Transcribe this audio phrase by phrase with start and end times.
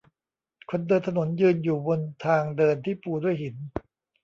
[0.69, 3.55] คนเดินถนนยืนอยู่บนทางเดินที่ปูด้วยหิน